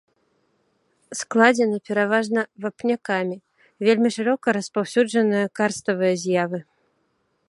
[1.19, 3.37] Складзены пераважна вапнякамі,
[3.89, 6.59] вельмі шырока распаўсюджаныя карставыя з'явы.